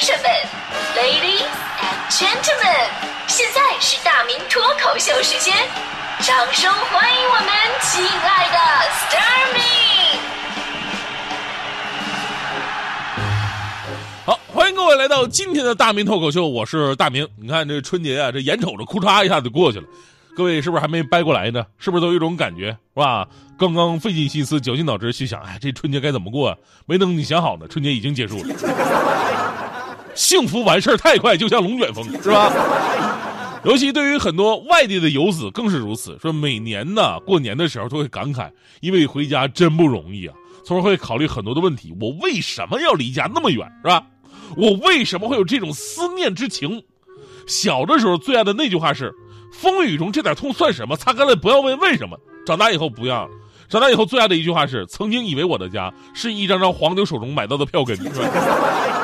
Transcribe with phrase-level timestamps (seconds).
[0.00, 0.30] 生们
[0.94, 2.88] ，Ladies and Gentlemen，
[3.26, 5.52] 现在是大明脱口秀时间，
[6.20, 7.48] 掌声欢迎我们
[7.82, 8.56] 亲爱的
[8.92, 9.60] s t a r m y
[14.24, 17.26] 好，欢迎各位来到今天的大明脱口秀，我是大明。
[17.36, 19.86] 你看这春节啊，这眼瞅着哭嚓一下就过去了，
[20.36, 21.66] 各位是不是还没掰过来呢？
[21.76, 23.26] 是不是都有一种感觉，是吧？
[23.58, 26.56] 刚刚费尽心思、绞尽脑汁去想，哎，这春节该怎么过啊？
[26.86, 28.54] 没等你想好呢，春节已经结束了。
[30.18, 32.52] 幸福完事儿太快，就像龙卷风，是吧？
[33.62, 36.18] 尤其对于很多外地的游子更是如此。
[36.20, 38.50] 说每年呢，过年的时候都会感慨，
[38.80, 44.04] 因为回家真不容易啊，从而会考虑很多的问题：我为什么要离家那么远，是吧？
[44.56, 46.82] 我为什么会有这种思念之情？
[47.46, 49.14] 小的时候最爱的那句话是
[49.54, 50.96] ：“风雨中这点痛算什么？
[50.96, 53.30] 擦干了不要问为什么。”长大以后不要了。
[53.68, 57.96] 长大以后最爱的一句话是：“曾经以为我的家是一张张黄牛手中买到的票根。”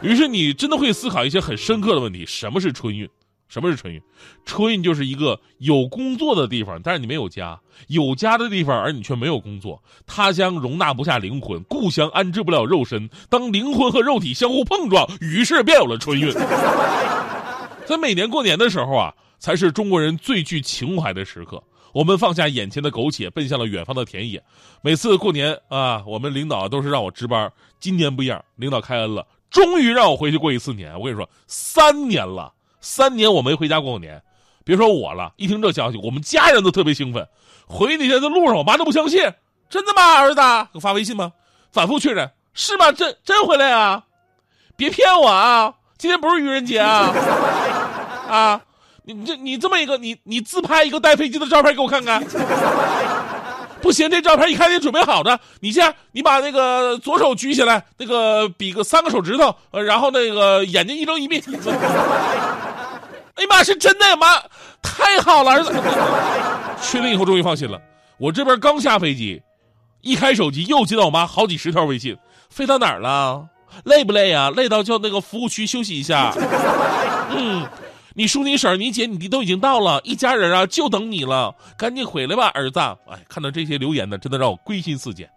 [0.00, 3.08] 于是你真的会思考一些很深刻的问题：什么是春运？
[3.48, 4.00] 什么是春运？
[4.44, 9.82] 春运就是一个有工作的地方，但是你没有家；有家的地方，而你却没有工作。
[10.06, 13.08] 他乡容纳不下灵魂，故乡安置不了肉身。
[13.28, 16.32] 当灵魂和肉体相互碰撞，于是便有了春运。
[17.86, 21.62] 在每年过年的时候啊，才是中国人最具情怀的时刻。
[21.94, 24.44] 我们放下眼前的苟且，奔向了远方的田野。
[24.82, 27.50] 每次过年啊，我们领导都是让我值班。
[27.80, 30.92] 今年不一样，领导开恩了，终于让我回去过一次年。
[30.98, 32.52] 我跟你说，三年了。
[32.80, 34.22] 三年我没回家过过年，
[34.64, 37.26] 别说我了，一听这消息，我们家人都特别兴奋。
[37.66, 39.20] 回那天在路上，我妈都不相信，
[39.68, 40.40] 真的吗，儿子？
[40.72, 41.32] 给发微信吗？
[41.72, 42.92] 反复确认，是吗？
[42.92, 44.04] 真真回来啊？
[44.76, 45.74] 别骗我啊！
[45.98, 47.12] 今天不是愚人节啊！
[48.30, 48.60] 啊，
[49.02, 52.22] 你这你这么一个，你你自拍一个带飞机的照片给我看看。
[53.80, 55.38] 不行，这照片一看就准备好的。
[55.60, 61.42] 你先，你把那个左手举起来，那个比个三个手指头，呃，然后那个眼睛一睁一闭。
[63.34, 64.42] 哎呀妈，是真的呀妈，
[64.82, 65.72] 太好了，儿子。
[66.82, 67.80] 确定以后终于放心了。
[68.18, 69.40] 我这边刚下飞机，
[70.00, 72.16] 一开手机又接到我妈好几十条微信。
[72.50, 73.46] 飞到哪儿了？
[73.84, 74.50] 累不累呀？
[74.50, 76.34] 累到叫那个服务区休息一下。
[77.30, 77.64] 嗯。
[78.18, 82.80] 你叔、你婶、你姐、你弟都已经到了，一家人啊，就等你了，赶紧回来吧，儿子！
[82.80, 85.30] 哎，看到这些留言呢，真的让我归心似箭，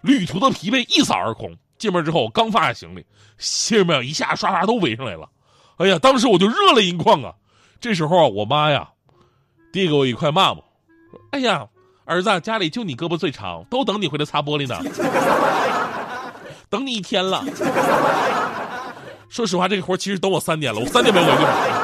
[0.00, 1.56] 旅途的疲惫一扫而空。
[1.78, 3.06] 进门之后，我刚放下行李，
[3.38, 5.28] 亲人们一下刷刷都围上来了，
[5.76, 7.32] 哎呀，当时我就热泪盈眶啊！
[7.80, 8.88] 这时候啊，我妈呀，
[9.72, 10.64] 递给我一块抹布，
[11.12, 11.64] 说：“哎呀，
[12.04, 14.76] 儿子，家里就你胳膊最长，都等你回来擦玻璃呢，
[16.68, 17.44] 等你一天了。”
[19.30, 21.83] 说实话，这个活其实等我三年了，我三年没回去。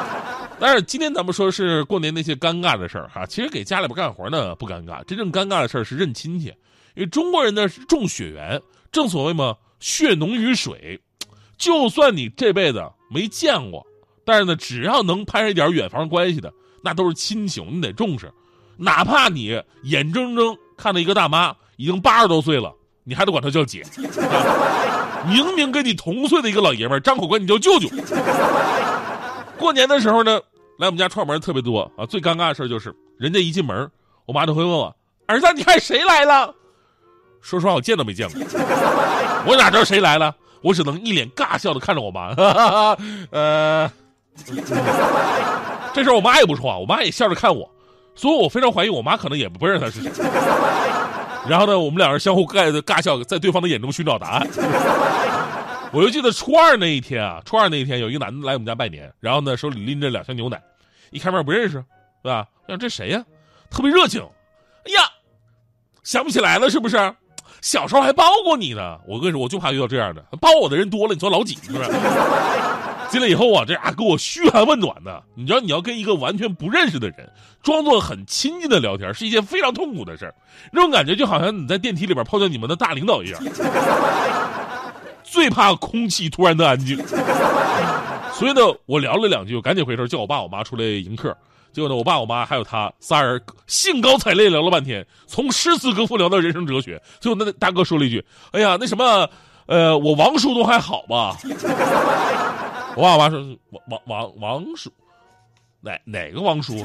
[0.60, 6.48] 但是今天咱们说是过年那些尴尬的事儿哈，其实给家里边干活呢不尴尬，真正尴尬的事儿是认亲戚，
[6.94, 8.60] 因为中国人呢是重血缘，
[8.93, 11.00] 正所谓嘛血浓于水，
[11.56, 13.87] 就算你这辈子没见过，
[14.22, 16.53] 但是呢只要能攀上一点远房关系的，
[16.84, 18.31] 那都是亲情，你得重视，
[18.77, 22.71] 哪怕你眼睁睁看到一个大妈已经八十多岁了，
[23.03, 23.82] 你还得管她叫姐，
[25.27, 27.88] 明明跟你同岁的一个老爷们张口管你叫舅舅。
[29.60, 30.41] 过年的时候呢，
[30.78, 32.06] 来我们家串门特别多啊。
[32.06, 33.88] 最尴尬的事就是人家一进门，
[34.25, 34.97] 我妈就会问我
[35.28, 36.54] ：“儿子，你看谁来了？”
[37.43, 38.41] 说实话，我见都没见过，
[39.47, 40.34] 我哪知道谁来了？
[40.62, 42.34] 我只能一脸尬笑的看着我妈。
[43.31, 43.91] 呃，
[45.92, 47.71] 这时候我妈也不说话，我妈也笑着看我，
[48.15, 50.10] 所以我非常怀疑我妈可能也不认识他是谁。
[51.47, 54.48] 然后呢，我们两人相互尬尬笑，在对方的眼中寻找答案。
[55.92, 60.62] 我就记得初二那一天啊，初二那一天有一个男的来我们家拜年，然后呢手里拎着两箱牛奶，
[61.10, 61.84] 一开门不认识，
[62.22, 62.46] 对吧？
[62.68, 63.24] 想这谁呀？
[63.70, 64.22] 特别热情。
[64.84, 65.02] 哎呀，
[66.04, 66.96] 想不起来了是不是？
[67.60, 68.98] 小时候还抱过你呢。
[69.06, 71.90] 我跟你说，我就怕遇到这样的，抱我的人多了，你算老几是不是？
[73.10, 75.20] 进来以后啊，这啊给我嘘寒问暖的。
[75.34, 77.28] 你知道，你要跟一个完全不认识的人
[77.62, 80.34] 装作很亲近的聊天，是一件非常痛苦的事儿。
[80.72, 83.42] 那种感觉就好像你在电梯里边碰见你们的大领导一样。
[85.30, 86.97] 最怕空气突然的安静，
[88.34, 91.36] 所以呢，我聊了两句，我赶紧回头叫我爸我妈出来迎客。
[91.72, 97.00] 结果呢，我爸我妈还有他仨人兴高采烈聊了半天，从诗词歌赋聊到人生哲学。
[97.21, 99.30] 最后那大哥说了一句：“哎呀，那什么，
[99.66, 101.36] 呃，我王叔都还好吧？”
[102.97, 103.38] 我爸我妈说
[103.71, 104.91] ：“王王王王叔，
[105.80, 106.74] 哪哪个王叔？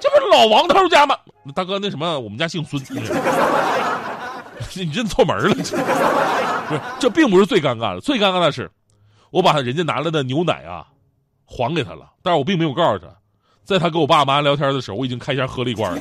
[0.00, 1.16] 这不是老王头家吗？
[1.54, 2.82] 大哥，那什么，我们家姓孙。”
[4.74, 5.76] 你认错门了，这
[6.68, 6.80] 不是？
[7.00, 8.70] 这并不是最尴尬的，最尴尬的是，
[9.30, 10.86] 我把人家拿来的牛奶啊，
[11.46, 13.06] 还给他了，但是我并没有告诉他，
[13.64, 16.00] 在他跟我爸妈聊天的时候，我已经开箱喝了一罐了。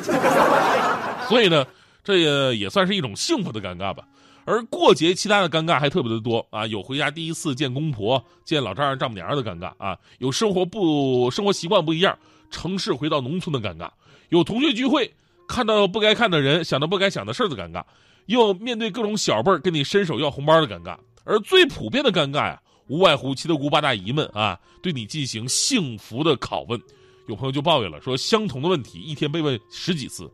[1.27, 1.65] 所以呢，
[2.04, 4.04] 这也也算是一种幸福的尴尬吧。
[4.45, 12.18] 而过节其他的尴尬还特别的多啊，有回家第一次见公婆、见老丈人丈母娘的尴尬啊，有生活不生活习惯不一样，
[12.51, 13.89] 城市回到农村的尴尬，
[14.27, 15.13] 有同学聚会
[15.48, 17.81] 看到不该看的人，想到不该想的事儿的尴尬，
[18.25, 22.60] 又面对各种小辈儿跟你伸手要红包的尴尬，而最普遍的尴尬呀。
[22.88, 26.80] 无外乎七大姑八大姨们啊，对你进行幸福的拷问。
[27.28, 30.30] 有朋友就抱怨了，说相同的问题一天被问十几次，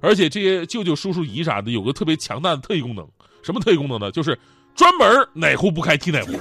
[0.00, 3.08] 而且这些舅舅叔叔姨啥的有个特别强大的特异功能，
[3.42, 4.10] 什么特异功能呢？
[4.10, 4.38] 就是
[4.74, 6.32] 专门哪户不开踢哪户，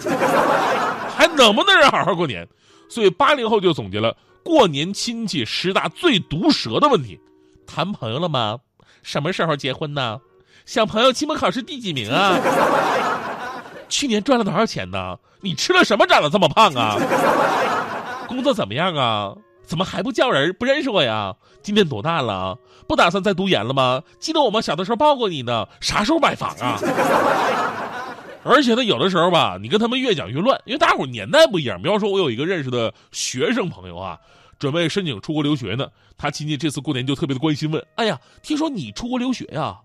[1.16, 2.46] 还能不能人好好过年？
[2.90, 7.18] 所以八零后就总结了过年亲戚十大最毒舌的问题：
[7.66, 8.60] 谈朋友了吗？
[9.02, 10.20] 什么时候结婚呢？
[10.66, 12.40] 小朋友期末考试第几名啊？
[13.90, 15.18] 去年赚了多少钱呢？
[15.42, 16.98] 你吃了什么长得这么胖啊？
[18.28, 19.34] 工作怎么样啊？
[19.64, 20.52] 怎么还不叫人？
[20.54, 21.36] 不认识我呀？
[21.62, 22.58] 今年多大了？
[22.88, 24.02] 不打算再读研了吗？
[24.20, 25.68] 记得我们小的时候抱过你呢。
[25.82, 26.80] 啥时候买房啊？
[28.44, 31.82] 而且呢，有的时候吧，你跟他们越讲越乱，因为大伙年代不一样。
[31.82, 34.18] 比方说，我有一个认识的学生朋友啊，
[34.60, 35.88] 准备申请出国留学呢。
[36.18, 39.78] 他亲戚这次过年就特别的关心，问：“哎呀，听说你出国留学呀？”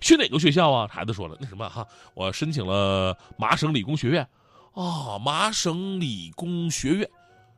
[0.00, 0.88] 去哪个学校啊？
[0.90, 4.26] 孩子说了，那什么哈，我申请了麻省理工学院，
[4.74, 7.08] 啊，麻省理工学院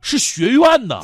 [0.01, 1.01] 是学院呐，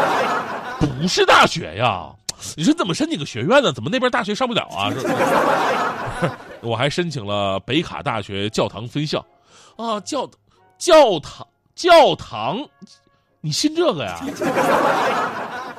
[0.80, 2.10] 不是大学呀。
[2.54, 3.72] 你说怎么申请个学院呢？
[3.72, 4.92] 怎么那边大学上不了啊？
[6.60, 9.24] 我还申请了北卡大学教堂分校，
[9.76, 10.28] 啊，教
[10.78, 12.58] 教堂教堂，
[13.40, 14.20] 你信这个呀？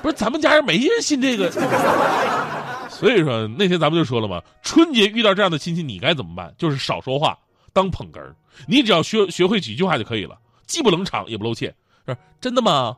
[0.01, 1.51] 不是，咱们家人没人信这个。
[2.99, 6.53] 所以说那天咱们就说了嘛，春节遇到这样的亲戚，你该怎么办？
[6.57, 7.37] 就是少说话，
[7.71, 8.35] 当捧哏儿
[8.65, 10.35] 你只要学学会几句话就可以了，
[10.65, 11.73] 既不冷场也不露怯。
[12.07, 12.97] 是真的吗？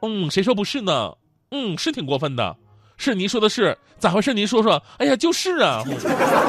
[0.00, 1.12] 嗯，谁说不是呢？
[1.50, 2.56] 嗯，是挺过分的。
[2.96, 4.32] 是您说的是咋回事？
[4.32, 4.80] 您说说。
[4.98, 5.82] 哎呀，就是啊。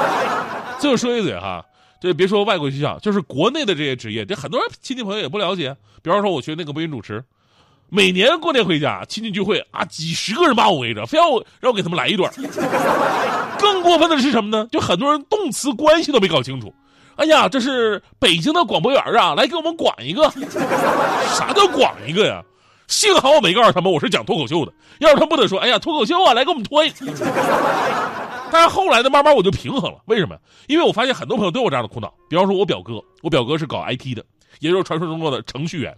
[0.79, 1.65] 最后说一嘴哈，
[1.99, 5.75] 这别说外国学校，就是国内的这些职业，这很多人亲戚朋友也不了解。
[6.03, 7.23] 比方说，我学那个播音主持。
[7.95, 12.33] 每年过年回家，亲戚聚会啊，几十个人把我围着，非要我让我给他们来一段。
[13.59, 14.67] 更过分的是什么呢？
[14.71, 16.73] 就很多人动词关系都没搞清楚。
[17.17, 20.23] 哎呀，这是北京的广播员啊，来给我们广一个。
[21.37, 22.41] 啥叫广一个呀？
[22.87, 26.91] 幸好我没告诉他们我是讲脱口秀的，要是他不得说，哎呀，脱口秀啊，来给我们脱一。
[28.51, 29.99] 但是后来呢，慢慢我就平衡了。
[30.05, 30.35] 为什么？
[30.65, 32.11] 因为我发现很多朋友都有这样的苦恼。
[32.27, 34.25] 比方说，我表哥，我表哥是搞 IT 的，
[34.61, 35.95] 也就是传说中的程序员。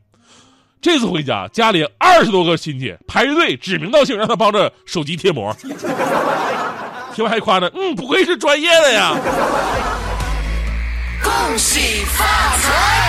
[0.85, 5.51] 这次回家，家里二十多个亲戚排着队，指名道姓让他帮着手机贴膜。
[7.11, 9.15] 贴完还夸呢，嗯，不愧是专业的呀！
[11.23, 12.23] 恭喜发
[12.57, 13.04] 财！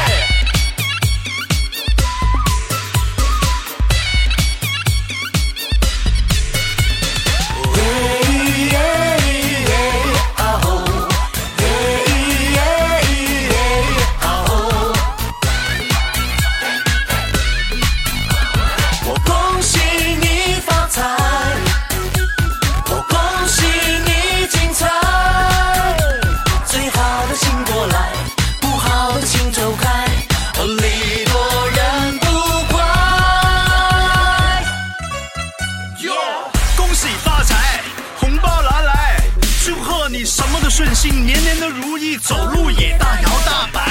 [40.68, 43.86] 顺心，年年的如意，走路也大摇大摆，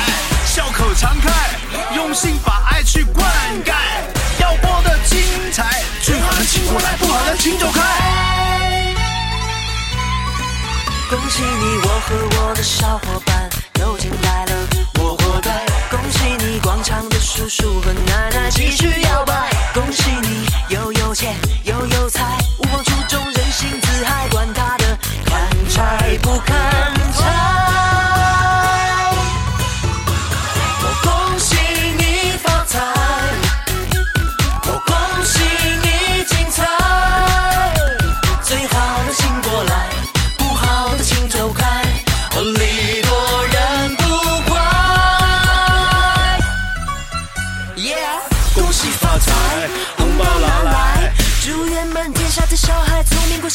[0.46, 1.32] 笑口常开，
[1.96, 3.26] 用心把爱去灌
[3.64, 3.74] 溉。
[4.40, 5.18] 要播的精
[5.52, 7.82] 彩，最好的请过来，不好的请走开。
[11.10, 13.50] 恭喜你，我和我的小伙伴
[13.80, 14.68] 又进来了，
[15.00, 15.66] 我活该。
[15.90, 19.25] 恭喜你，广场的叔叔和奶奶继续摇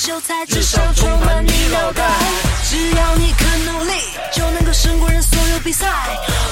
[0.01, 2.03] 秀才智商充满你脑袋，
[2.65, 3.93] 只要你肯努力，
[4.33, 5.87] 就能够胜过人所有比赛。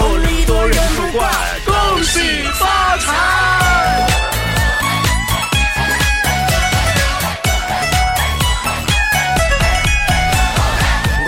[0.01, 1.27] 哦，礼多人不怪，
[1.65, 3.07] 恭喜发财！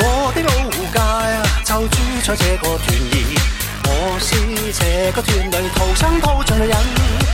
[0.03, 0.51] 我的老
[0.93, 3.17] 家啊，就住在这个团儿，
[3.87, 3.89] 我
[4.21, 4.37] 是
[4.79, 6.77] 这个团里土生土长的人。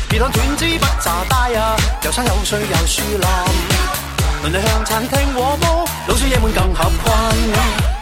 [0.08, 3.28] 别当团子不咋大呀，有山有水有树林。
[4.44, 7.96] 邻里向餐厅和睦，老少爷们更合群。